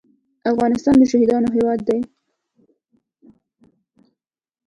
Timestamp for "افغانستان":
0.51-0.95